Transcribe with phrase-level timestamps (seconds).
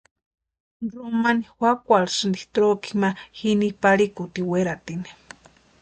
[0.93, 5.09] Ramoni juakwarhisti troki ma jini parhikutini weratini.